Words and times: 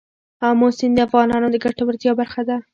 آمو 0.47 0.67
سیند 0.77 0.93
د 0.97 0.99
افغانانو 1.07 1.47
د 1.51 1.55
ګټورتیا 1.63 2.11
برخه 2.19 2.41
ده. 2.49 2.57